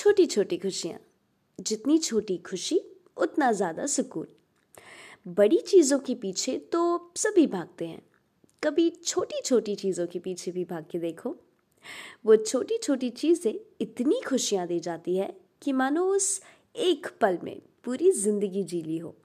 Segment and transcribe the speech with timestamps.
[0.00, 0.98] छोटी छोटी खुशियाँ।
[1.60, 2.80] जितनी छोटी खुशी
[3.16, 4.26] उतना ज़्यादा सुकून।
[5.28, 8.02] बड़ी चीज़ों के पीछे तो सभी भागते हैं।
[8.64, 11.36] कभी छोटी छोटी चीज़ों के पीछे भी भाग के देखो।
[12.26, 16.42] वो छोटी छोटी चीज़ें इतनी खुशियाँ दे जाती है कि मानो उस
[16.76, 19.16] एक पल में पूरी ज़िंदगी जी ली हो।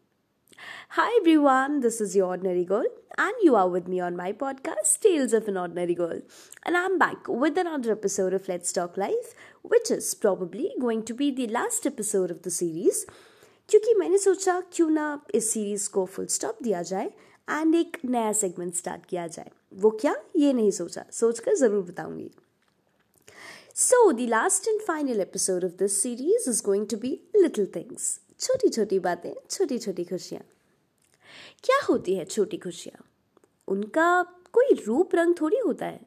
[1.00, 2.88] Hi everyone, this is your ordinary girl,
[3.19, 6.21] and you are with me on my podcast, Tales of an Ordinary Girl.
[6.65, 11.15] And I'm back with another episode of Let's Talk Life, which is probably going to
[11.15, 13.05] be the last episode of the series.
[13.69, 17.11] क्योंकि मैंने सोचा क्यों ना इस series को full stop दिया जाए
[17.51, 19.51] and एक नया सेगमेंट स्टार्ट किया जाए
[19.83, 22.31] वो क्या ये नहीं सोचा सोचकर ज़रूर बताऊंगी
[23.83, 28.19] so the last and final episode of this series is going to be little things
[28.41, 30.43] छोटी छोटी बातें छोटी छोटी खुशियाँ
[31.65, 33.05] क्या होती है छोटी खुशियाँ
[33.68, 36.02] उनका कोई रूप रंग थोड़ी होता है।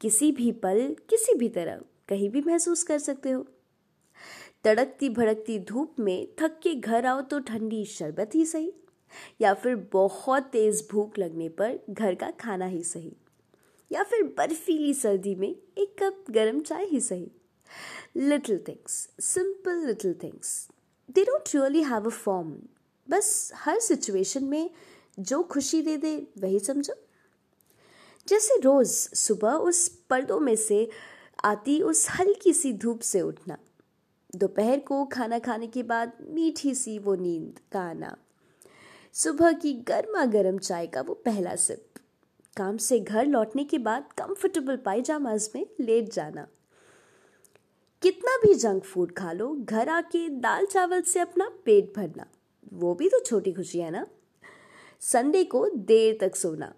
[0.00, 3.46] किसी भी पल, किसी भी तरह, कहीं भी महसूस कर सकते हो।
[4.64, 8.72] तड़कती भड़कती धूप में थक के घर आओ तो ठंडी शरबत ही सही,
[9.40, 13.12] या फिर बहुत तेज भूख लगने पर घर का खाना ही सही,
[13.90, 17.30] या फिर बर्फीली सर्दी में एक कप गर्म चाय ही सही।
[18.16, 20.68] Little things simple little things
[21.08, 22.52] they don't really have a form
[23.08, 24.70] बस हर सिचुएशन में
[25.18, 26.94] जो खुशी दे दे, वही समझो।
[28.28, 30.88] जैसे रोज सुबह उस पर्दों में से
[31.44, 33.56] आती उस हल्की सी धूप से उठना,
[34.36, 38.16] दोपहर को खाना खाने के बाद मीठी सी वो नींद का आना,
[39.14, 41.84] सुबह की गर्मा गर्म चाय का वो पहला सिप,
[42.56, 46.46] काम से घर लौटने के बाद कंफर्टेबल पायजामाज में लेट जाना।
[48.02, 52.26] कितना भी जंक फ़ूड खा लो, घर आके दाल चावल से अपना पेट भरना,
[52.72, 54.06] वो भी तो छोटी खुशी है ना?
[55.02, 56.72] संडे को देर तक सोना।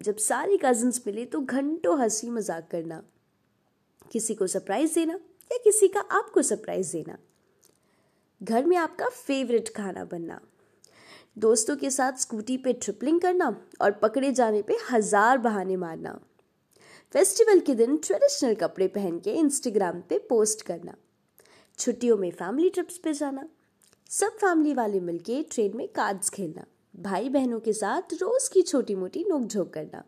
[0.00, 3.02] जब सारे कजिन्स मिले तो घंटों हँसी मज़ाक करना।
[4.12, 5.14] किसी को सरप्राइज़ देना
[5.50, 7.16] या किसी का आपको सरप्राइज़ देना।
[8.40, 10.40] घर में आपका फेवरेट खाना बनना।
[11.38, 16.18] दोस्तों के साथ स्कूटी पे ट्रिपलिंग करना और पकड़े जाने पे हज़ार बहाने मारना।
[17.14, 20.94] फेस्टिवल के दिन ट्रेडिशनल कपड़े पहन के इंस्टाग्राम पे पोस्ट करना।
[21.78, 23.48] छुट्टियों में फैमिली ट्रिप्स पे जाना।
[24.10, 28.94] सब फैमिली वाले मिलके ट्रेन में कार्ड्स खेलना। भाई बहनों के साथ रोज की छोटी
[28.94, 30.02] मोटी नोकझोंक करना।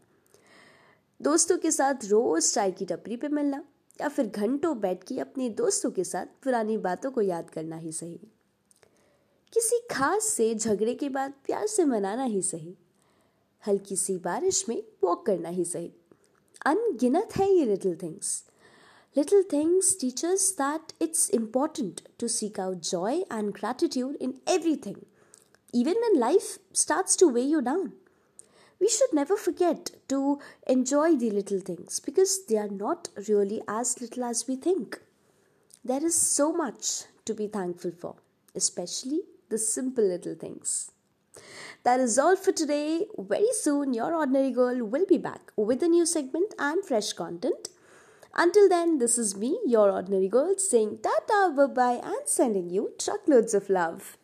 [1.21, 3.63] दोस्तों के साथ रोज चाय की टपरी पे मिलना,
[4.01, 7.93] या फिर घंटों बैठ के अपने दोस्तों के साथ पुरानी बातों को याद करना ही
[7.93, 8.21] सही।
[9.53, 12.77] किसी खास से झगड़े के बाद प्यार से मनाना ही सही।
[13.63, 15.93] हल्की सी बारिश में वॉक करना ही सही।
[16.67, 18.43] अनगिनत है ये little things
[19.17, 24.35] little things teachers that it's important to seek out joy and gratitude in
[24.77, 24.97] everything
[25.75, 27.93] even when life starts to weigh you down.
[28.81, 34.01] We should never forget to enjoy the little things because they are not really as
[34.01, 35.01] little as we think.
[35.85, 38.15] There is so much to be thankful for,
[38.55, 40.93] especially the simple little things.
[41.83, 43.07] That is all for today.
[43.19, 47.69] Very soon, your ordinary girl will be back with a new segment and fresh content.
[48.35, 52.93] Until then, this is me, your ordinary girl, saying tata, bye bye, and sending you
[52.99, 54.17] truckloads of love.